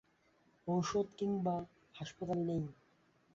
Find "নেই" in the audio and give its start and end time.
2.47-2.63